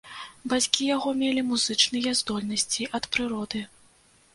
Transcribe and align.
Бацькі 0.53 0.87
яго 0.95 1.13
мелі 1.21 1.45
музычныя 1.51 2.17
здольнасці 2.25 2.93
ад 3.01 3.11
прыроды. 3.15 3.69